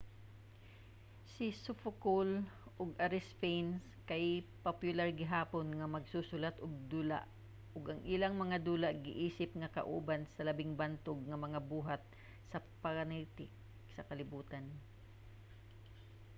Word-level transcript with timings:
si 1.31 1.47
sophocle 1.65 2.33
ug 2.81 2.89
aristophanes 3.05 3.83
kay 4.09 4.25
popular 4.65 5.07
gihapon 5.19 5.67
nga 5.77 5.91
magsusulat-ug-dula 5.95 7.19
ug 7.75 7.83
ang 7.91 8.01
ilang 8.15 8.35
mga 8.43 8.57
dula 8.67 8.89
giisip 9.05 9.49
nga 9.59 9.73
kauban 9.77 10.21
sa 10.27 10.45
labing 10.47 10.73
bantog 10.81 11.19
nga 11.29 11.37
mga 11.45 11.59
buhat 11.71 12.01
sa 12.51 12.59
panitik 12.81 13.51
sa 13.93 14.05
kalibutan 14.09 14.65